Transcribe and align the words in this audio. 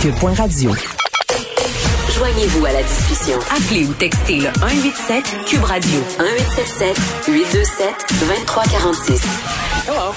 Cube.radio. 0.00 0.70
Joignez-vous 2.14 2.66
à 2.66 2.72
la 2.72 2.82
discussion. 2.84 3.36
Appelez 3.50 3.84
ou 3.84 3.92
textez 3.94 4.36
le 4.36 4.46
187 4.60 5.24
Cube 5.44 5.64
Radio 5.64 5.98
1877 6.20 6.96
827 7.26 7.88
2346. 8.20 9.22
Hello. 9.88 10.14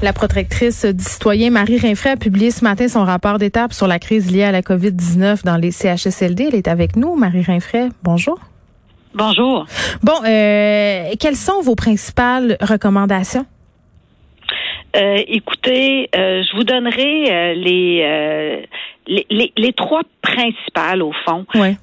La 0.00 0.12
protectrice 0.12 0.84
du 0.84 1.02
citoyen 1.02 1.50
Marie 1.50 1.78
Rinfray 1.78 2.12
a 2.12 2.16
publié 2.16 2.52
ce 2.52 2.62
matin 2.62 2.86
son 2.86 3.02
rapport 3.02 3.38
d'étape 3.38 3.72
sur 3.72 3.88
la 3.88 3.98
crise 3.98 4.30
liée 4.30 4.44
à 4.44 4.52
la 4.52 4.62
COVID-19 4.62 5.44
dans 5.44 5.56
les 5.56 5.72
CHSLD. 5.72 6.44
Elle 6.48 6.54
est 6.54 6.68
avec 6.68 6.94
nous, 6.94 7.16
Marie 7.16 7.42
Rinfray. 7.42 7.88
Bonjour. 8.04 8.38
Bonjour. 9.12 9.66
Bon, 10.04 10.20
euh, 10.24 11.14
quelles 11.18 11.36
sont 11.36 11.62
vos 11.62 11.74
principales 11.74 12.56
recommandations? 12.60 13.44
Euh, 14.96 15.18
écoutez, 15.26 16.08
euh, 16.14 16.42
je 16.42 16.56
vous 16.56 16.64
donnerai 16.64 17.54
les, 17.54 18.64
les, 19.06 19.52
les, 19.56 19.72
trois 19.72 20.02
principales 20.22 21.02
au 21.02 21.12
fond. 21.24 21.44
Ouais. 21.54 21.76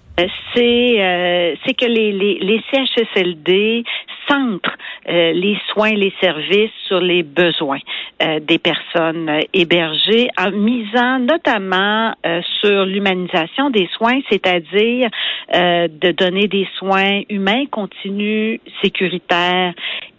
C'est 0.54 1.58
c'est 1.66 1.74
que 1.74 1.86
les, 1.86 2.12
les, 2.12 2.38
les 2.40 2.62
CHSLD 2.72 3.84
centrent 4.28 4.78
les 5.08 5.58
soins, 5.72 5.94
les 5.94 6.14
services 6.22 6.72
sur 6.88 7.00
les 7.00 7.24
besoins 7.24 7.80
des 8.20 8.60
personnes 8.60 9.30
hébergées, 9.54 10.30
en 10.38 10.52
misant 10.52 11.20
notamment 11.20 12.14
sur 12.62 12.86
l'humanisation 12.86 13.70
des 13.70 13.90
soins, 13.98 14.20
c'est-à-dire 14.30 15.10
de 15.54 16.12
donner 16.12 16.48
des 16.48 16.68
soins 16.78 17.22
humains, 17.30 17.66
continus, 17.72 18.60
sécuritaires 18.84 19.74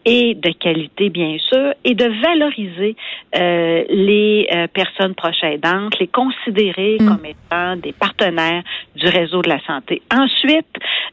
et 0.05 0.35
de 0.35 0.51
qualité, 0.51 1.11
bien 1.11 1.37
sûr, 1.39 1.75
et 1.85 1.95
de 1.95 2.07
valoriser 2.23 2.97
euh, 3.37 3.85
les 3.89 4.49
euh, 4.53 4.67
personnes 4.67 5.15
proches 5.15 5.45
aidantes, 5.45 5.99
les 6.01 6.09
considérer 6.09 6.97
mm. 7.01 7.07
comme 7.07 7.25
étant 7.25 7.77
des 7.77 7.93
partenaires 7.93 8.63
du 8.97 9.07
réseau 9.07 9.43
de 9.43 9.49
la 9.49 9.61
santé. 9.61 10.03
Ensuite, 10.13 10.67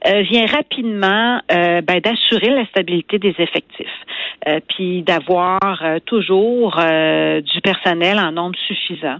euh, 0.08 0.22
vient 0.22 0.45
rapidement 0.45 1.42
ben, 1.50 2.00
d'assurer 2.03 2.50
la 2.50 2.66
stabilité 2.67 3.19
des 3.19 3.36
effectifs, 3.38 3.88
puis 4.69 5.02
d'avoir 5.03 5.59
toujours 6.05 6.78
du 6.78 7.61
personnel 7.61 8.20
en 8.20 8.31
nombre 8.31 8.58
suffisant. 8.67 9.17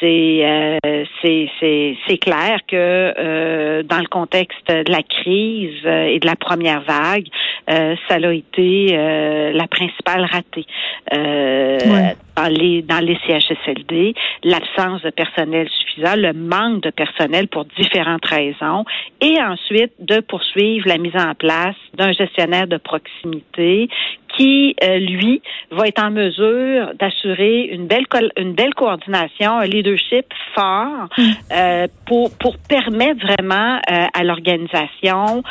C'est 0.00 0.78
c'est 1.22 1.96
c'est 2.06 2.18
clair 2.18 2.60
que 2.66 3.82
dans 3.82 3.98
le 3.98 4.08
contexte 4.08 4.68
de 4.68 4.90
la 4.90 5.02
crise 5.02 5.84
et 5.84 6.18
de 6.18 6.26
la 6.26 6.36
première 6.36 6.82
vague, 6.82 7.26
ça 7.66 8.14
a 8.14 8.32
été 8.32 8.96
la 9.52 9.66
principale 9.66 10.24
ratée 10.30 10.66
dans 12.38 12.48
les 12.48 12.82
dans 12.82 13.04
les 13.04 13.18
CHSLD, 13.26 14.14
l'absence 14.44 15.02
de 15.02 15.10
personnel 15.10 15.68
suffisant, 15.68 16.14
le 16.16 16.32
manque 16.32 16.82
de 16.82 16.90
personnel 16.90 17.48
pour 17.48 17.64
différentes 17.64 18.24
raisons, 18.24 18.84
et 19.20 19.40
ensuite 19.40 19.92
de 20.08 20.20
poursuivre 20.20 20.88
la 20.88 20.98
mise 20.98 21.16
en 21.16 21.34
place 21.34 21.76
d'un 21.94 22.12
gestionnaire 22.12 22.66
de 22.66 22.78
proximité 22.78 23.88
qui, 24.38 24.76
euh, 24.82 24.98
lui, 24.98 25.42
va 25.70 25.88
être 25.88 26.02
en 26.02 26.10
mesure 26.10 26.92
d'assurer 26.98 27.64
une 27.72 27.86
belle 27.86 28.06
une 28.36 28.54
belle 28.54 28.74
coordination, 28.74 29.58
un 29.58 29.66
leadership 29.66 30.26
fort 30.54 31.08
mm. 31.18 31.22
euh, 31.52 31.86
pour 32.06 32.30
pour 32.38 32.56
permettre 32.58 33.20
vraiment 33.26 33.80
euh, 33.90 34.06
à 34.14 34.24
l'organisation 34.24 35.42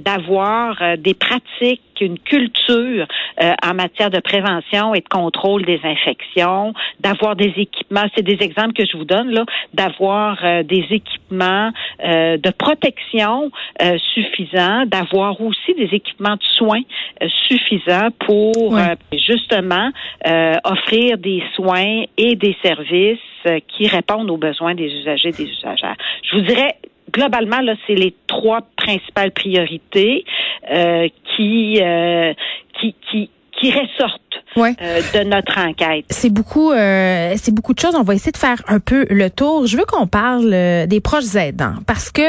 d'avoir 0.00 0.98
des 0.98 1.14
pratiques 1.14 1.82
une 2.00 2.18
culture 2.18 3.06
en 3.38 3.74
matière 3.74 4.10
de 4.10 4.18
prévention 4.18 4.94
et 4.94 5.00
de 5.00 5.08
contrôle 5.08 5.64
des 5.64 5.80
infections, 5.84 6.74
d'avoir 7.00 7.36
des 7.36 7.52
équipements, 7.56 8.06
c'est 8.16 8.24
des 8.24 8.38
exemples 8.40 8.72
que 8.72 8.84
je 8.84 8.96
vous 8.96 9.04
donne 9.04 9.30
là, 9.30 9.44
d'avoir 9.72 10.38
des 10.64 10.86
équipements 10.90 11.70
de 12.02 12.50
protection 12.50 13.52
suffisants, 14.14 14.84
d'avoir 14.86 15.40
aussi 15.40 15.74
des 15.74 15.94
équipements 15.94 16.34
de 16.34 16.42
soins 16.56 16.82
suffisants 17.48 18.08
pour 18.26 18.76
euh, 18.76 18.94
justement 19.12 19.90
euh, 20.26 20.54
offrir 20.64 21.18
des 21.18 21.42
soins 21.54 22.04
et 22.16 22.36
des 22.36 22.56
services 22.62 23.18
euh, 23.46 23.58
qui 23.68 23.86
répondent 23.86 24.30
aux 24.30 24.36
besoins 24.36 24.74
des 24.74 24.92
usagers 24.92 25.30
et 25.30 25.32
des 25.32 25.50
usagères. 25.50 25.96
Je 26.22 26.36
vous 26.36 26.42
dirais 26.42 26.76
globalement, 27.12 27.60
là, 27.60 27.74
c'est 27.86 27.94
les 27.94 28.14
trois 28.26 28.60
principales 28.76 29.32
priorités 29.32 30.24
qui, 31.36 31.80
qui, 32.80 32.94
qui, 33.10 33.30
qui 33.52 33.70
ressortent 33.70 34.21
ouais. 34.56 34.74
Euh, 34.80 35.00
de 35.14 35.28
notre 35.28 35.58
enquête. 35.58 36.04
C'est 36.10 36.30
beaucoup, 36.30 36.72
euh, 36.72 37.34
c'est 37.40 37.52
beaucoup 37.52 37.74
de 37.74 37.78
choses. 37.78 37.94
On 37.94 38.02
va 38.02 38.14
essayer 38.14 38.32
de 38.32 38.36
faire 38.36 38.62
un 38.68 38.80
peu 38.80 39.06
le 39.10 39.30
tour. 39.30 39.66
Je 39.66 39.76
veux 39.76 39.84
qu'on 39.84 40.06
parle 40.06 40.50
euh, 40.52 40.86
des 40.86 41.00
proches 41.00 41.34
aidants 41.34 41.74
parce 41.86 42.10
que 42.10 42.22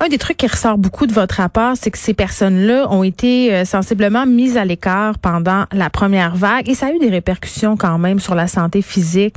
un 0.00 0.08
des 0.08 0.18
trucs 0.18 0.36
qui 0.36 0.46
ressort 0.46 0.78
beaucoup 0.78 1.06
de 1.06 1.12
votre 1.12 1.36
rapport, 1.36 1.74
c'est 1.76 1.90
que 1.90 1.98
ces 1.98 2.14
personnes-là 2.14 2.90
ont 2.90 3.02
été 3.02 3.64
sensiblement 3.66 4.24
mises 4.24 4.56
à 4.56 4.64
l'écart 4.64 5.18
pendant 5.18 5.64
la 5.72 5.90
première 5.90 6.36
vague 6.36 6.70
et 6.70 6.74
ça 6.74 6.86
a 6.86 6.92
eu 6.92 6.98
des 6.98 7.10
répercussions 7.10 7.76
quand 7.76 7.98
même 7.98 8.18
sur 8.18 8.34
la 8.34 8.46
santé 8.46 8.80
physique 8.80 9.36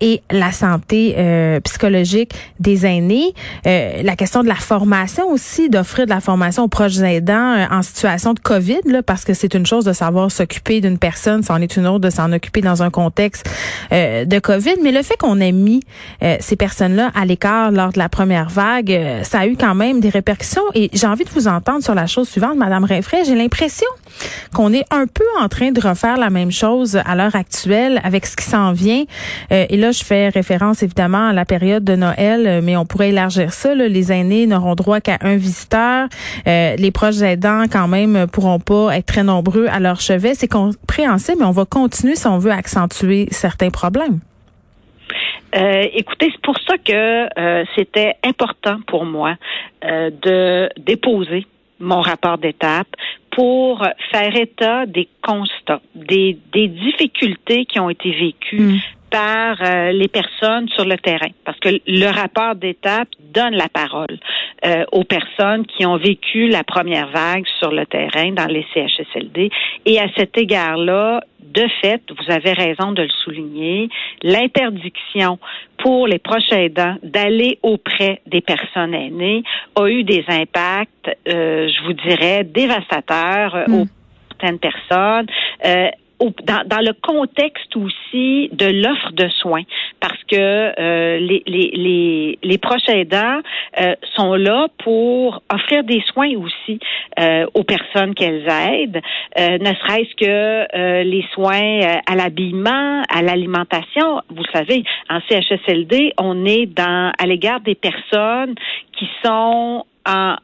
et 0.00 0.20
la 0.32 0.50
santé 0.50 1.14
psychologique 1.62 2.32
des 2.58 2.86
aînés. 2.86 3.34
la 3.64 4.16
question 4.16 4.42
de 4.42 4.48
la 4.48 4.56
formation 4.56 5.30
aussi, 5.30 5.70
d'offrir 5.70 6.06
de 6.06 6.10
la 6.10 6.20
formation 6.20 6.64
aux 6.64 6.68
proches 6.68 6.98
aidants 6.98 7.68
en 7.70 7.82
situation 7.82 8.34
de 8.34 8.40
COVID, 8.40 8.80
là, 8.86 9.04
parce 9.04 9.24
que 9.24 9.32
c'est 9.32 9.54
une 9.54 9.66
chose 9.66 9.84
de 9.84 9.92
savoir 9.92 10.32
s'occuper 10.32 10.80
d'une 10.80 10.98
personne 10.98 11.44
c'en 11.50 11.60
est 11.60 11.76
une 11.76 11.88
autre 11.88 11.98
de 11.98 12.10
s'en 12.10 12.32
occuper 12.32 12.60
dans 12.60 12.84
un 12.84 12.90
contexte 12.90 13.50
euh, 13.92 14.24
de 14.24 14.38
COVID. 14.38 14.76
Mais 14.84 14.92
le 14.92 15.02
fait 15.02 15.16
qu'on 15.16 15.40
ait 15.40 15.50
mis 15.50 15.80
euh, 16.22 16.36
ces 16.38 16.54
personnes-là 16.54 17.10
à 17.20 17.24
l'écart 17.24 17.72
lors 17.72 17.92
de 17.92 17.98
la 17.98 18.08
première 18.08 18.48
vague, 18.48 18.92
euh, 18.92 19.24
ça 19.24 19.40
a 19.40 19.46
eu 19.48 19.56
quand 19.56 19.74
même 19.74 19.98
des 19.98 20.10
répercussions. 20.10 20.62
Et 20.74 20.90
j'ai 20.92 21.08
envie 21.08 21.24
de 21.24 21.30
vous 21.30 21.48
entendre 21.48 21.82
sur 21.82 21.96
la 21.96 22.06
chose 22.06 22.28
suivante, 22.28 22.56
Madame 22.56 22.84
Rinfray. 22.84 23.24
J'ai 23.24 23.34
l'impression 23.34 23.88
qu'on 24.54 24.72
est 24.72 24.84
un 24.92 25.06
peu 25.06 25.24
en 25.40 25.48
train 25.48 25.72
de 25.72 25.80
refaire 25.80 26.18
la 26.18 26.30
même 26.30 26.52
chose 26.52 27.00
à 27.04 27.16
l'heure 27.16 27.34
actuelle 27.34 28.00
avec 28.04 28.26
ce 28.26 28.36
qui 28.36 28.44
s'en 28.44 28.72
vient. 28.72 29.04
et 29.50 29.76
là, 29.76 29.92
je 29.92 30.04
fais 30.04 30.28
référence 30.28 30.82
évidemment 30.82 31.28
à 31.28 31.32
la 31.32 31.44
période 31.44 31.84
de 31.84 31.96
Noël, 31.96 32.60
mais 32.62 32.76
on 32.76 32.84
pourrait 32.84 33.10
élargir 33.10 33.52
ça. 33.52 33.74
Les 33.74 34.12
aînés 34.12 34.46
n'auront 34.46 34.74
droit 34.74 35.00
qu'à 35.00 35.18
un 35.22 35.36
visiteur. 35.36 36.08
les 36.46 36.90
proches 36.92 37.22
aidants, 37.22 37.64
quand 37.70 37.88
même, 37.88 38.26
pourront 38.26 38.58
pas 38.58 38.96
être 38.96 39.06
très 39.06 39.22
nombreux 39.22 39.66
à 39.68 39.80
leur 39.80 40.00
chevet. 40.00 40.34
C'est 40.34 40.48
compréhensible 40.48 41.39
mais 41.40 41.46
on 41.46 41.50
va 41.50 41.64
continuer 41.64 42.14
si 42.14 42.26
on 42.26 42.38
veut 42.38 42.52
accentuer 42.52 43.26
certains 43.30 43.70
problèmes. 43.70 44.20
Euh, 45.56 45.86
écoutez, 45.94 46.30
c'est 46.30 46.42
pour 46.42 46.56
ça 46.60 46.78
que 46.78 46.92
euh, 47.38 47.64
c'était 47.74 48.14
important 48.24 48.78
pour 48.86 49.04
moi 49.04 49.34
euh, 49.84 50.10
de 50.22 50.68
déposer 50.80 51.46
mon 51.80 52.00
rapport 52.00 52.38
d'étape 52.38 52.86
pour 53.32 53.84
faire 54.12 54.36
état 54.36 54.86
des 54.86 55.08
constats, 55.22 55.80
des, 55.94 56.38
des 56.52 56.68
difficultés 56.68 57.64
qui 57.64 57.80
ont 57.80 57.90
été 57.90 58.12
vécues 58.12 58.80
par 59.10 59.56
les 59.92 60.08
personnes 60.08 60.68
sur 60.68 60.84
le 60.84 60.96
terrain. 60.96 61.30
Parce 61.44 61.58
que 61.58 61.68
le 61.86 62.06
rapport 62.06 62.54
d'étape 62.54 63.08
donne 63.18 63.54
la 63.54 63.68
parole 63.68 64.18
aux 64.92 65.04
personnes 65.04 65.66
qui 65.66 65.86
ont 65.86 65.96
vécu 65.96 66.48
la 66.48 66.64
première 66.64 67.08
vague 67.08 67.44
sur 67.58 67.70
le 67.70 67.86
terrain 67.86 68.32
dans 68.32 68.46
les 68.46 68.66
CHSLD. 68.74 69.50
Et 69.86 69.98
à 69.98 70.06
cet 70.16 70.36
égard-là, 70.38 71.22
de 71.54 71.66
fait, 71.82 72.02
vous 72.10 72.32
avez 72.32 72.52
raison 72.52 72.92
de 72.92 73.02
le 73.02 73.08
souligner, 73.24 73.88
l'interdiction 74.22 75.38
pour 75.78 76.06
les 76.06 76.18
proches 76.18 76.52
aidants 76.52 76.96
d'aller 77.02 77.58
auprès 77.62 78.20
des 78.26 78.40
personnes 78.40 78.94
aînées 78.94 79.42
a 79.74 79.88
eu 79.88 80.04
des 80.04 80.24
impacts, 80.28 81.10
euh, 81.28 81.68
je 81.68 81.84
vous 81.84 81.92
dirais, 81.94 82.44
dévastateurs 82.44 83.54
euh, 83.54 83.64
hmm. 83.66 83.74
aux 83.74 83.86
certaines 84.30 84.58
personnes. 84.58 85.26
Euh, 85.64 85.88
dans, 86.20 86.66
dans, 86.66 86.80
le 86.80 86.92
contexte 86.92 87.74
aussi 87.76 88.50
de 88.52 88.66
l'offre 88.66 89.12
de 89.12 89.28
soins, 89.28 89.62
parce 90.00 90.22
que 90.24 90.36
euh, 90.36 91.18
les, 91.18 91.42
les, 91.46 91.70
les, 91.74 92.38
les, 92.42 92.58
proches 92.58 92.88
aidants 92.88 93.40
euh, 93.80 93.94
sont 94.16 94.34
là 94.34 94.68
pour 94.84 95.42
offrir 95.52 95.84
des 95.84 96.02
soins 96.12 96.30
aussi 96.36 96.78
euh, 97.18 97.46
aux 97.54 97.64
personnes 97.64 98.14
qu'elles 98.14 98.46
aident, 98.48 99.00
ne 99.36 99.74
serait-ce 99.74 100.14
que 100.16 101.02
les 101.02 101.24
soins 101.32 101.80
à 102.06 102.14
l'habillement, 102.16 103.02
à 103.08 103.22
l'alimentation. 103.22 104.22
Vous 104.28 104.44
savez, 104.52 104.84
en 105.08 105.20
CHSLD, 105.28 106.12
on 106.18 106.44
est 106.44 106.66
dans 106.66 107.12
à 107.18 107.26
l'égard 107.26 107.60
des 107.60 107.74
personnes 107.74 108.54
qui 108.98 109.08
sont 109.24 109.84
en, 110.06 110.36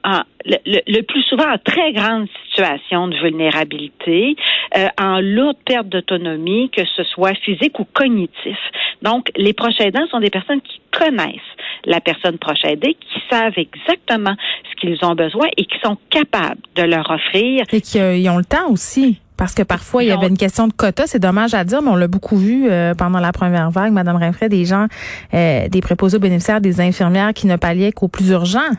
le, 0.44 1.00
plus 1.02 1.22
souvent 1.22 1.50
en 1.52 1.58
très 1.58 1.92
grande 1.92 2.28
situation 2.48 3.08
de 3.08 3.16
vulnérabilité, 3.16 4.36
euh, 4.76 4.88
en 5.00 5.20
lourde 5.20 5.56
perte 5.64 5.88
d'autonomie, 5.88 6.70
que 6.70 6.82
ce 6.96 7.04
soit 7.04 7.34
physique 7.34 7.78
ou 7.78 7.84
cognitif. 7.84 8.58
Donc, 9.02 9.30
les 9.36 9.52
proches 9.52 9.80
aidants 9.80 10.06
sont 10.10 10.20
des 10.20 10.30
personnes 10.30 10.60
qui 10.60 10.80
connaissent 10.92 11.40
la 11.84 12.00
personne 12.00 12.38
proche 12.38 12.64
aidée, 12.64 12.94
qui 12.94 13.22
savent 13.30 13.56
exactement 13.56 14.34
ce 14.70 14.80
qu'ils 14.80 14.98
ont 15.04 15.14
besoin 15.14 15.46
et 15.56 15.64
qui 15.64 15.78
sont 15.82 15.96
capables 16.10 16.60
de 16.74 16.82
leur 16.82 17.10
offrir. 17.10 17.64
Et 17.72 17.80
qui 17.80 17.98
ont 17.98 18.38
le 18.38 18.44
temps 18.44 18.70
aussi. 18.70 19.20
Parce 19.36 19.54
que 19.54 19.62
parfois, 19.62 20.02
il 20.02 20.08
y 20.08 20.12
avait 20.12 20.28
une 20.28 20.38
question 20.38 20.66
de 20.66 20.72
quota. 20.72 21.06
C'est 21.06 21.18
dommage 21.18 21.52
à 21.52 21.62
dire, 21.64 21.82
mais 21.82 21.90
on 21.90 21.96
l'a 21.96 22.08
beaucoup 22.08 22.36
vu 22.36 22.70
euh, 22.70 22.94
pendant 22.94 23.20
la 23.20 23.32
première 23.32 23.70
vague, 23.70 23.92
Madame 23.92 24.16
Rinfray, 24.16 24.48
des 24.48 24.64
gens, 24.64 24.86
euh, 25.34 25.68
des 25.68 25.80
préposés 25.82 26.16
aux 26.16 26.20
bénéficiaires, 26.20 26.62
des 26.62 26.80
infirmières 26.80 27.34
qui 27.34 27.46
ne 27.46 27.56
palliaient 27.56 27.92
qu'au 27.92 28.08
plus 28.08 28.30
urgent. 28.30 28.70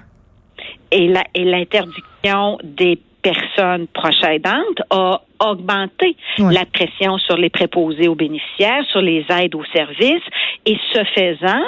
Et 0.92 1.08
l'interdiction 1.36 2.58
des 2.64 3.00
personnes 3.22 3.88
proches 3.88 4.24
aidantes 4.24 4.82
a 4.90 5.22
augmenté 5.40 6.16
la 6.38 6.66
pression 6.66 7.18
sur 7.18 7.38
les 7.38 7.50
préposés 7.50 8.08
aux 8.08 8.16
bénéficiaires, 8.16 8.84
sur 8.92 9.02
les 9.02 9.26
aides 9.30 9.56
aux 9.56 9.66
services. 9.74 10.24
Et 10.66 10.78
ce 10.94 11.04
faisant, 11.16 11.64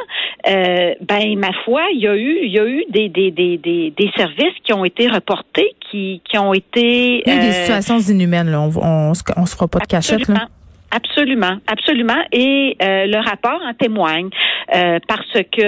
euh, 0.47 0.93
ben 1.01 1.37
ma 1.37 1.51
foi, 1.65 1.81
il 1.93 1.99
y 1.99 2.07
a 2.07 2.15
eu, 2.15 2.39
il 2.43 2.51
y 2.51 2.59
a 2.59 2.65
eu 2.65 2.83
des, 2.89 3.09
des, 3.09 3.31
des, 3.31 3.57
des, 3.57 3.93
des 3.95 4.11
services 4.15 4.55
qui 4.63 4.73
ont 4.73 4.85
été 4.85 5.07
reportés, 5.07 5.75
qui, 5.89 6.21
qui 6.29 6.37
ont 6.37 6.53
été. 6.53 7.23
Il 7.25 7.33
y 7.33 7.37
a 7.37 7.39
des 7.39 7.51
situations 7.51 7.99
inhumaines, 7.99 8.49
là. 8.49 8.61
On, 8.61 8.71
on, 8.77 9.13
on, 9.37 9.45
se 9.45 9.55
fera 9.55 9.67
pas 9.67 9.79
de 9.79 9.87
cachette, 9.87 10.27
là. 10.27 10.47
Absolument, 10.91 11.57
absolument. 11.67 12.21
Et 12.31 12.75
euh, 12.81 13.05
le 13.05 13.17
rapport 13.17 13.61
en 13.63 13.73
témoigne 13.73 14.29
euh, 14.75 14.99
parce 15.07 15.33
que 15.51 15.61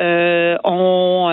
euh, 0.00 0.56
on 0.64 1.30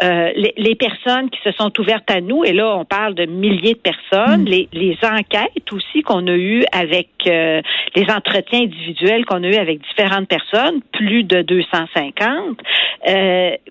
les, 0.00 0.54
les, 0.56 0.74
personnes 0.76 1.30
qui 1.30 1.40
se 1.42 1.50
sont 1.52 1.72
ouvertes 1.80 2.08
à 2.10 2.20
nous, 2.20 2.44
et 2.44 2.52
là 2.52 2.76
on 2.76 2.84
parle 2.84 3.14
de 3.14 3.26
milliers 3.26 3.74
de 3.74 3.78
personnes, 3.78 4.42
mm. 4.42 4.48
les, 4.48 4.68
les, 4.72 4.96
enquêtes 5.02 5.72
aussi 5.72 6.02
qu'on 6.02 6.26
a 6.28 6.36
eues 6.36 6.64
avec 6.70 7.08
les 7.24 8.06
entretiens 8.08 8.62
individuels 8.62 9.24
qu'on 9.24 9.42
a 9.42 9.48
eu 9.48 9.56
avec 9.56 9.80
différentes 9.80 10.28
personnes, 10.28 10.80
plus 10.92 11.24
de 11.24 11.42
250, 11.42 12.58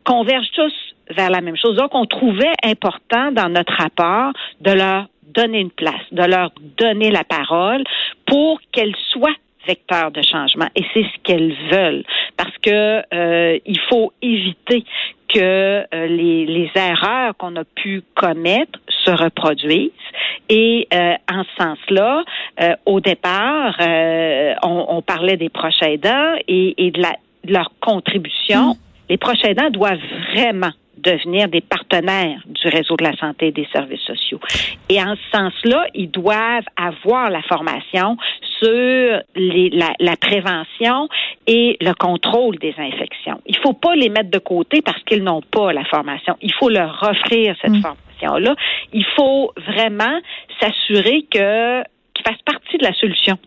convergent 0.04 0.52
tous 0.54 0.74
vers 1.16 1.30
la 1.30 1.40
même 1.42 1.56
chose. 1.56 1.76
Donc, 1.78 1.96
on 1.96 2.06
trouvait 2.06 2.54
important 2.64 3.32
dans 3.32 3.50
notre 3.50 3.74
rapport 3.74 4.34
de 4.60 4.72
leur 4.72 5.08
donner 5.34 5.60
une 5.60 5.72
place, 5.72 6.02
de 6.12 6.24
leur 6.24 6.52
donner 6.78 7.12
la 7.12 7.24
parole 7.24 7.84
pour 8.26 8.60
qu'elles 8.72 8.96
soient 9.12 9.36
vecteurs 9.68 10.12
de 10.12 10.22
changement. 10.22 10.68
Et 10.76 10.84
c'est 10.94 11.04
ce 11.04 11.20
qu'elles 11.24 11.54
veulent. 11.70 12.04
Parce 12.38 12.58
que 12.62 13.04
euh, 13.14 13.60
il 13.66 13.80
faut 13.90 14.14
éviter 14.22 14.84
que 15.28 15.40
euh, 15.40 16.08
les, 16.08 16.46
les, 16.46 16.72
erreurs 16.76 17.36
qu'on 17.38 17.56
a 17.58 17.66
pu 17.66 18.02
commettre 18.16 18.80
se 18.88 19.12
reproduisent. 19.12 19.92
Et 20.48 20.88
euh, 20.94 21.14
en 21.30 21.44
ce 21.44 21.64
sens-là, 21.64 22.24
au 22.86 23.02
départ, 23.02 23.76
on, 24.64 24.86
on, 24.88 25.02
parlait 25.02 25.36
des 25.36 25.50
proches 25.50 25.82
aidants 25.82 26.36
et, 26.48 26.86
et 26.86 26.92
de, 26.92 27.02
la, 27.02 27.14
de, 27.44 27.52
leur 27.52 27.72
contribution. 27.82 28.70
Mm. 28.70 28.76
Les 29.10 29.18
proches 29.18 29.44
aidants 29.44 29.70
doivent 29.70 30.00
vraiment 30.34 30.72
devenir 31.12 31.48
des 31.48 31.62
partenaires 31.62 32.40
du 32.46 32.68
réseau 32.68 32.96
de 32.98 33.04
la 33.04 33.16
santé 33.18 33.48
et 33.48 33.52
des 33.52 33.68
services 33.72 34.02
sociaux. 34.02 34.40
Et 34.90 35.02
en 35.02 35.16
ce 35.16 35.38
sens-là, 35.38 35.88
ils 35.94 36.12
doivent 36.12 36.66
avoir 36.76 37.30
la 37.30 37.42
formation 37.44 38.18
sur 38.60 39.22
les, 39.36 39.70
la, 39.70 39.94
la, 40.00 40.16
prévention 40.18 41.08
et 41.46 41.78
le 41.80 41.94
contrôle 41.94 42.58
des 42.58 42.74
infections. 42.78 43.40
Il 43.46 43.56
ne 43.56 43.62
faut 43.62 43.74
pas 43.74 43.96
les 43.96 44.10
mettre 44.10 44.32
de 44.32 44.40
côté 44.40 44.82
parce 44.82 45.02
qu'ils 45.04 45.24
n'ont 45.24 45.42
pas 45.42 45.74
la 45.74 45.86
formation. 45.86 46.36
Il 46.42 46.54
faut 46.54 46.70
leur 46.70 47.02
offrir 47.04 47.56
cette 47.62 47.72
mm. 47.72 47.82
formation-là. 47.82 48.56
Il 48.94 49.06
faut 49.16 49.54
vraiment 49.68 50.20
s'assurer 50.60 51.26
que 51.32 51.84
qu'ils 52.14 52.26
fassent 52.26 52.42
partie 52.46 52.78
de 52.78 52.84
la 52.84 52.94
solution. 52.94 53.38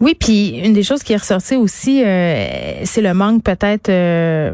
Oui, 0.00 0.14
puis 0.18 0.60
une 0.64 0.72
des 0.72 0.82
choses 0.82 1.02
qui 1.02 1.12
est 1.12 1.16
ressortie 1.16 1.56
aussi, 1.56 2.02
euh, 2.02 2.84
c'est 2.84 3.02
le 3.02 3.12
manque 3.12 3.42
peut-être 3.44 3.90
euh, 3.90 4.52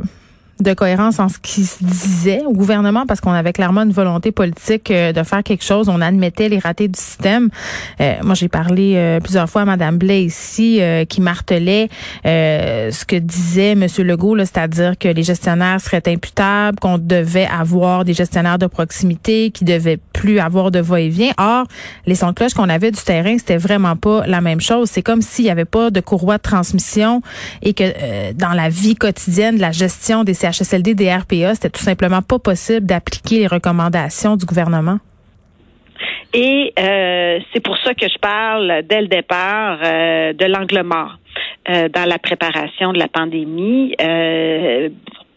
de 0.61 0.73
cohérence 0.73 1.19
en 1.19 1.29
ce 1.29 1.39
qui 1.39 1.65
se 1.65 1.85
disait 1.85 2.43
au 2.47 2.53
gouvernement 2.53 3.05
parce 3.07 3.21
qu'on 3.21 3.33
avait 3.33 3.53
clairement 3.53 3.83
une 3.83 3.93
volonté 3.93 4.33
politique 4.33 4.91
euh, 4.91 5.13
de 5.13 5.23
faire 5.23 5.43
quelque 5.43 5.65
chose. 5.65 5.89
On 5.89 6.01
admettait 6.01 6.49
les 6.49 6.59
ratés 6.59 6.89
du 6.89 6.99
système. 6.99 7.51
Euh, 8.01 8.15
moi, 8.23 8.35
j'ai 8.35 8.49
parlé 8.49 8.95
euh, 8.97 9.21
plusieurs 9.21 9.51
fois 9.51 9.63
à 9.63 9.65
Mme 9.67 9.99
Blais 9.99 10.25
ici 10.25 10.81
qui 11.09 11.21
martelait 11.21 11.89
ce 12.25 13.05
que 13.05 13.17
disait 13.17 13.73
M. 13.73 13.87
Legault, 13.99 14.39
c'est-à-dire 14.39 14.99
que 14.99 15.09
les 15.09 15.23
gestionnaires 15.23 15.81
seraient 15.81 16.03
imputables, 16.07 16.79
qu'on 16.79 16.99
devait 16.99 17.47
avoir 17.47 18.05
des 18.05 18.15
gestionnaires 18.15 18.59
de 18.59 18.67
proximité, 18.67 19.51
qui 19.51 19.65
devaient 19.65 19.99
plus 20.13 20.39
avoir 20.39 20.71
de 20.71 20.81
va-et-vient. 20.81 21.33
Or, 21.39 21.67
les 22.07 22.15
sons 22.15 22.29
de 22.29 22.33
cloche 22.33 22.55
qu'on 22.55 22.69
avait 22.69 22.91
du 22.91 23.01
terrain, 23.01 23.37
c'était 23.39 23.57
vraiment 23.57 23.97
pas 23.97 24.27
la 24.27 24.41
même 24.41 24.61
chose. 24.61 24.91
C'est 24.91 25.03
comme 25.03 25.23
s'il 25.23 25.45
y 25.45 25.51
avait 25.51 25.65
pas 25.65 25.91
de 25.91 26.01
courroie 26.01 26.39
de 26.39 26.43
transmission 26.43 27.23
et 27.63 27.75
que 27.75 28.33
dans 28.33 28.53
la 28.53 28.69
vie 28.69 28.95
quotidienne, 28.95 29.59
la 29.59 29.73
gestion 29.73 30.25
des 30.25 30.35
CHSLD, 30.53 30.95
des 30.95 31.17
c'était 31.55 31.71
tout 31.71 31.83
simplement 31.83 32.23
pas 32.23 32.39
possible 32.39 32.87
d'appliquer 32.87 33.41
les 33.41 33.47
recommandations 33.47 34.37
du 34.37 34.45
gouvernement? 34.45 34.99
Et 36.35 36.73
euh, 36.79 37.39
c'est 37.53 37.61
pour 37.61 37.79
ça 37.79 37.95
que 37.95 38.07
je 38.09 38.19
parle 38.19 38.83
dès 38.89 39.01
le 39.01 39.09
départ 39.09 39.79
euh, 39.83 40.33
de 40.33 40.45
l'angle 40.45 40.83
mort 40.83 41.19
euh, 41.69 41.89
dans 41.89 42.05
la 42.07 42.19
préparation 42.19 42.93
de 42.93 42.99
la 42.99 43.09
pandémie 43.09 43.95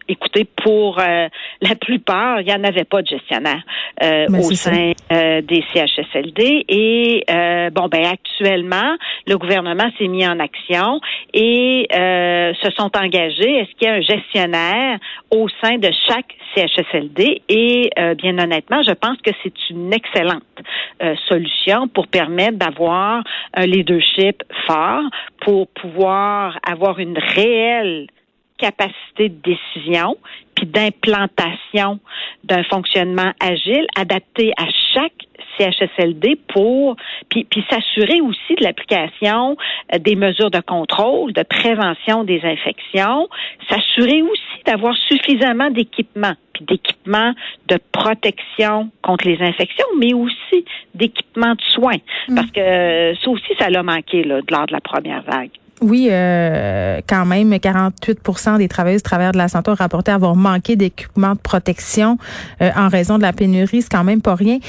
écoutez, 0.09 0.45
pour 0.45 1.00
euh, 1.00 1.27
la 1.61 1.75
plupart, 1.75 2.41
il 2.41 2.47
n'y 2.47 2.53
en 2.53 2.63
avait 2.63 2.83
pas 2.83 3.01
de 3.01 3.07
gestionnaire 3.07 3.61
euh, 4.03 4.25
au 4.29 4.51
sein 4.51 4.91
euh, 5.11 5.41
des 5.41 5.63
CHSLD. 5.73 6.65
Et 6.67 7.23
bon, 7.71 7.88
ben 7.88 8.06
actuellement, 8.06 8.95
le 9.27 9.38
gouvernement 9.38 9.89
s'est 9.97 10.07
mis 10.07 10.27
en 10.27 10.39
action 10.39 11.00
et 11.33 11.88
se 11.91 12.71
sont 12.77 12.91
engagés. 12.97 13.57
Est-ce 13.59 13.71
qu'il 13.77 13.88
y 13.88 13.91
a 13.91 13.94
un 13.94 14.01
gestionnaire 14.01 15.00
au 15.31 15.47
sein 15.61 15.77
de 15.77 15.89
chaque 16.07 16.35
CHSLD? 16.56 17.44
Et 17.50 17.89
bien 18.17 18.38
honnêtement, 18.39 18.81
je 18.81 18.94
pense 18.94 19.17
que 19.21 19.31
c'est 19.44 19.69
une 19.69 19.94
excellente 19.94 20.44
solution 21.27 21.88
pour 21.88 22.07
permettre 22.07 22.57
d'avoir 22.57 23.23
un 23.53 23.65
leadership 23.65 24.44
fort, 24.65 25.03
pour 25.41 25.67
pouvoir 25.67 26.57
avoir 26.67 27.00
une 27.00 27.17
réelle 27.17 28.07
capacité 28.59 29.29
de 29.29 29.41
décision 29.44 30.17
puis 30.56 30.67
d'implantation 30.67 32.00
d'un 32.44 32.63
fonctionnement 32.63 33.31
agile 33.39 33.88
adapté 33.95 34.51
à 34.57 34.65
chaque 34.94 35.13
CHSLD 35.57 36.38
pour 36.47 36.95
puis, 37.29 37.45
puis 37.45 37.63
s'assurer 37.69 38.21
aussi 38.21 38.56
de 38.57 38.63
l'application 38.63 39.57
euh, 39.94 40.00
des 40.00 40.15
mesures 40.15 40.51
de 40.51 40.59
contrôle, 40.59 41.33
de 41.33 41.44
prévention 41.44 42.23
des 42.23 42.41
infections, 42.44 43.27
s'assurer 43.69 44.21
aussi 44.21 44.63
d'avoir 44.65 44.95
suffisamment 45.07 45.69
d'équipements, 45.69 46.35
puis 46.53 46.65
d'équipements 46.65 47.33
de 47.67 47.79
protection 47.91 48.89
contre 49.01 49.27
les 49.27 49.41
infections, 49.41 49.88
mais 49.97 50.13
aussi 50.13 50.65
d'équipements 50.94 51.56
de 51.56 51.61
soins, 51.73 52.00
mm. 52.27 52.35
parce 52.35 52.51
que 52.51 52.59
euh, 52.59 53.15
ça 53.15 53.29
aussi 53.29 53.53
ça 53.57 53.69
l'a 53.69 53.83
manqué 53.83 54.23
là, 54.23 54.39
lors 54.50 54.65
de 54.65 54.73
la 54.73 54.81
première 54.81 55.23
vague. 55.23 55.51
Oui, 55.81 56.09
euh, 56.11 56.99
quand 57.07 57.25
même, 57.25 57.53
48% 57.53 58.57
des 58.57 58.67
travailleuses 58.67 59.03
travailleurs 59.03 59.31
de 59.31 59.37
la 59.37 59.47
santé 59.47 59.71
ont 59.71 59.75
rapporté 59.75 60.11
avoir 60.11 60.35
manqué 60.35 60.75
d'équipements 60.75 61.35
de 61.35 61.39
protection 61.39 62.18
euh, 62.61 62.69
en 62.75 62.89
raison 62.89 63.18
de 63.18 63.21
la 63.21 63.31
pénurie. 63.31 63.81
C'est 63.81 63.92
quand 63.92 64.04
même 64.04 64.21
pas 64.21 64.35
rien. 64.35 64.59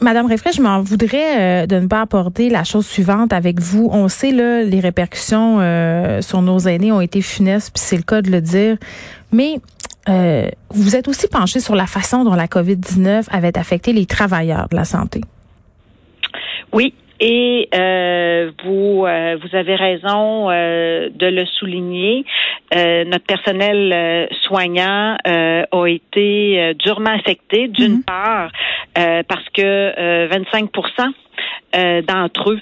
Madame 0.00 0.26
Réfray, 0.26 0.52
je 0.52 0.62
m'en 0.62 0.80
voudrais 0.80 1.64
euh, 1.64 1.66
de 1.66 1.76
ne 1.76 1.86
pas 1.86 2.02
apporter 2.02 2.50
la 2.50 2.62
chose 2.62 2.86
suivante 2.86 3.32
avec 3.32 3.60
vous. 3.60 3.88
On 3.92 4.08
sait 4.08 4.30
là 4.30 4.62
les 4.62 4.80
répercussions 4.80 5.58
sur 6.20 6.42
nos 6.42 6.58
aînés 6.60 6.92
ont 6.92 7.00
été 7.00 7.20
funestes, 7.20 7.72
puis 7.74 7.82
c'est 7.84 7.96
le 7.96 8.02
cas 8.02 8.22
de 8.22 8.30
le 8.30 8.40
dire. 8.40 8.76
Mais 9.32 9.60
vous 10.70 10.96
êtes 10.96 11.08
aussi 11.08 11.26
penché 11.26 11.58
sur 11.60 11.74
la 11.74 11.86
façon 11.86 12.24
dont 12.24 12.34
la 12.34 12.46
COVID-19 12.46 13.24
avait 13.30 13.58
affecté 13.58 13.92
les 13.92 14.06
travailleurs 14.06 14.68
de 14.68 14.76
la 14.76 14.84
santé. 14.84 15.20
Oui, 16.72 16.92
et 17.20 17.68
euh, 17.74 18.50
vous, 18.64 19.04
euh, 19.06 19.36
vous 19.40 19.56
avez 19.56 19.76
raison 19.76 20.50
euh, 20.50 21.08
de 21.14 21.26
le 21.26 21.46
souligner. 21.46 22.24
notre 22.74 23.24
personnel 23.24 24.28
soignant 24.42 25.16
a 25.24 25.86
été 25.86 26.74
durement 26.74 27.10
affecté, 27.10 27.68
d'une 27.68 27.98
mm-hmm. 27.98 28.04
part, 28.04 28.50
parce 28.94 29.48
que 29.50 30.26
25% 30.28 32.02
d'entre 32.02 32.50
eux 32.50 32.60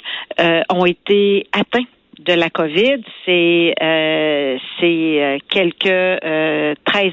ont 0.70 0.84
été 0.84 1.46
atteints 1.52 1.86
de 2.18 2.34
la 2.34 2.50
COVID, 2.50 3.02
c'est 3.24 3.74
euh, 3.82 4.58
c'est 4.78 5.22
euh, 5.22 5.38
quelques 5.48 5.86
euh, 5.86 6.74
13 6.84 7.12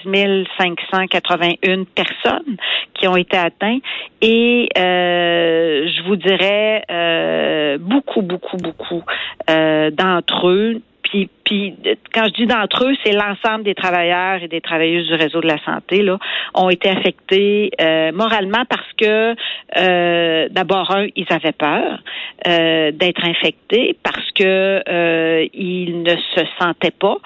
581 0.58 1.84
personnes 1.86 2.58
qui 2.94 3.08
ont 3.08 3.15
été 3.15 3.38
atteintes. 3.38 3.82
Et 4.22 4.70
euh, 4.77 5.88
je 5.88 6.03
vous 6.03 6.15
dirais 6.15 6.84
euh, 6.91 7.77
beaucoup 7.79 8.22
beaucoup 8.22 8.58
beaucoup 8.58 9.03
d'entre 9.48 10.48
eux 10.50 10.82
puis, 11.44 11.75
quand 12.13 12.25
je 12.25 12.34
dis 12.34 12.46
d'entre 12.46 12.86
eux, 12.86 12.94
c'est 13.04 13.13
l'ensemble 13.13 13.63
des 13.63 13.74
travailleurs 13.74 14.44
et 14.44 14.48
des 14.48 14.62
travailleuses 14.62 15.08
du 15.08 15.16
réseau 15.16 15.42
de 15.42 15.48
la 15.48 15.58
santé 15.63 16.01
là 16.01 16.18
ont 16.54 16.70
été 16.70 16.89
affectés 16.89 17.72
euh, 17.82 18.12
moralement 18.12 18.63
parce 18.70 18.94
que 18.98 19.36
euh, 19.78 20.48
d'abord 20.50 20.92
un, 20.92 21.08
ils 21.16 21.25
avaient 21.30 21.51
peur 21.51 22.00
euh, 22.48 22.92
d'être 22.92 23.25
infectés 23.25 23.98
parce 24.04 24.30
que 24.32 24.84
ils 25.54 26.04
ne 26.04 26.16
se 26.16 26.42
sentaient 26.60 26.92
pas 26.92 27.18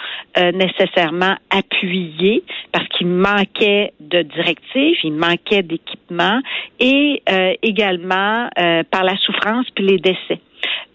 nécessairement 0.54 1.36
appuyés 1.50 2.44
parce 2.72 2.88
qu'il 2.90 3.08
manquait 3.08 3.94
de 4.00 4.22
directives, 4.22 4.98
il 5.04 5.14
manquait 5.14 5.64
d'équipement 5.64 6.40
et 6.80 7.22
également 7.62 8.50
par 8.90 9.04
la 9.04 9.16
souffrance 9.18 9.68
puis 9.76 9.86
les 9.86 9.98
décès. 9.98 10.40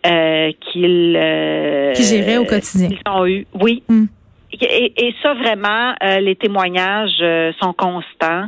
Qu'ils 0.03 1.93
qui 1.95 2.05
géraient 2.05 2.39
au 2.39 2.45
quotidien. 2.45 2.89
Ils 2.91 3.11
ont 3.11 3.27
eu, 3.27 3.47
oui. 3.55 3.83
Hmm. 3.89 4.07
Et, 4.53 4.93
et, 4.97 5.15
ça, 5.23 5.35
vraiment, 5.35 5.95
euh, 6.03 6.21
les 6.21 6.35
témoignages 6.35 7.19
euh, 7.21 7.53
sont 7.61 7.73
constants. 7.73 8.47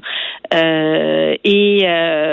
Euh, 0.54 1.36
et 1.44 1.86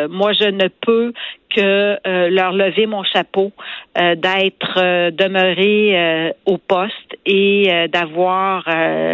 moi, 0.09 0.33
je 0.33 0.49
ne 0.49 0.67
peux 0.67 1.13
que 1.55 1.97
leur 2.29 2.51
lever 2.51 2.87
mon 2.87 3.03
chapeau 3.03 3.51
d'être 3.95 5.11
demeuré 5.11 6.33
au 6.45 6.57
poste 6.57 7.17
et 7.25 7.87
d'avoir 7.91 8.67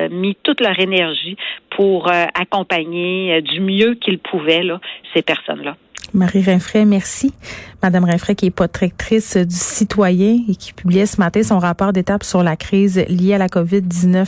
mis 0.10 0.36
toute 0.44 0.62
leur 0.62 0.80
énergie 0.80 1.36
pour 1.70 2.10
accompagner 2.10 3.42
du 3.42 3.60
mieux 3.60 3.96
qu'ils 3.96 4.20
pouvaient 4.20 4.64
là, 4.64 4.80
ces 5.14 5.22
personnes-là. 5.22 5.76
Marie 6.14 6.44
Rinfray, 6.44 6.86
merci. 6.86 7.34
Madame 7.82 8.06
Rinfray, 8.06 8.36
qui 8.36 8.46
est 8.48 8.52
protectrice 8.52 9.36
du 9.38 9.56
citoyen 9.56 10.40
et 10.48 10.56
qui 10.56 10.74
publiait 10.74 11.06
ce 11.06 11.20
matin 11.20 11.44
son 11.44 11.60
rapport 11.60 11.94
d'étape 11.94 12.24
sur 12.24 12.44
la 12.44 12.56
crise 12.56 13.04
liée 13.10 13.34
à 13.34 13.38
la 13.38 13.48
COVID-19 13.48 14.28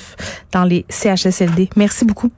dans 0.52 0.64
les 0.64 0.86
CHSLD. 0.90 1.70
Merci 1.76 2.06
beaucoup. 2.06 2.32